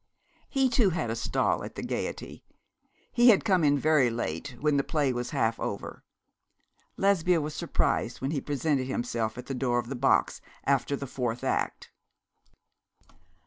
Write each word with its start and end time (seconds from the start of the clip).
He 0.49 0.67
too 0.67 0.89
had 0.89 1.11
a 1.11 1.15
stall 1.15 1.63
at 1.63 1.75
the 1.75 1.83
Gaiety. 1.83 2.43
He 3.11 3.29
had 3.29 3.45
come 3.45 3.63
in 3.63 3.77
very 3.77 4.09
late, 4.09 4.55
when 4.59 4.77
the 4.77 4.83
play 4.83 5.13
was 5.13 5.29
half 5.29 5.59
over. 5.59 6.03
Lesbia 6.97 7.39
was 7.39 7.53
surprised 7.53 8.19
when 8.19 8.31
he 8.31 8.41
presented 8.41 8.87
himself 8.87 9.37
at 9.37 9.45
the 9.45 9.53
door 9.53 9.77
of 9.77 9.89
the 9.89 9.95
box, 9.95 10.41
after 10.63 10.95
the 10.95 11.05
fourth 11.05 11.43
act. 11.43 11.91